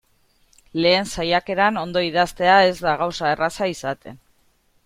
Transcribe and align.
Lehen 0.85 1.05
saiakeran 1.15 1.77
ondo 1.83 2.03
idaztea 2.07 2.57
ez 2.73 2.75
da 2.89 2.97
gauza 3.05 3.31
erraza 3.37 3.73
izaten. 3.75 4.19